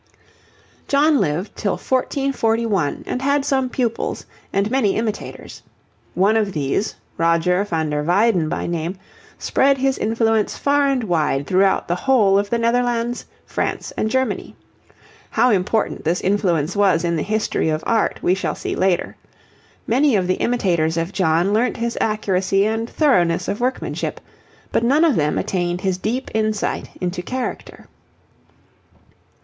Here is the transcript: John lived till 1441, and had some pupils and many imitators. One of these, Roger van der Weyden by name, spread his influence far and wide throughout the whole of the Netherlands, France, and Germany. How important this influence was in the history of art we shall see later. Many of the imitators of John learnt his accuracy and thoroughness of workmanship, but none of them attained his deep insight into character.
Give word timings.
John 0.87 1.19
lived 1.19 1.55
till 1.55 1.73
1441, 1.73 3.03
and 3.05 3.21
had 3.21 3.45
some 3.45 3.69
pupils 3.69 4.25
and 4.51 4.71
many 4.71 4.95
imitators. 4.95 5.61
One 6.15 6.35
of 6.35 6.53
these, 6.53 6.95
Roger 7.19 7.63
van 7.65 7.91
der 7.91 8.01
Weyden 8.03 8.49
by 8.49 8.65
name, 8.65 8.97
spread 9.37 9.77
his 9.77 9.99
influence 9.99 10.57
far 10.57 10.87
and 10.87 11.03
wide 11.03 11.45
throughout 11.45 11.87
the 11.87 11.93
whole 11.93 12.39
of 12.39 12.49
the 12.49 12.57
Netherlands, 12.57 13.27
France, 13.45 13.93
and 13.95 14.09
Germany. 14.09 14.55
How 15.29 15.51
important 15.51 16.03
this 16.03 16.21
influence 16.21 16.75
was 16.75 17.03
in 17.03 17.15
the 17.15 17.21
history 17.21 17.69
of 17.69 17.83
art 17.85 18.23
we 18.23 18.33
shall 18.33 18.55
see 18.55 18.75
later. 18.75 19.15
Many 19.85 20.15
of 20.15 20.25
the 20.25 20.39
imitators 20.41 20.97
of 20.97 21.13
John 21.13 21.53
learnt 21.53 21.77
his 21.77 21.95
accuracy 22.01 22.65
and 22.65 22.89
thoroughness 22.89 23.47
of 23.47 23.61
workmanship, 23.61 24.19
but 24.71 24.83
none 24.83 25.05
of 25.05 25.15
them 25.15 25.37
attained 25.37 25.81
his 25.81 25.99
deep 25.99 26.31
insight 26.33 26.89
into 26.99 27.21
character. 27.21 27.87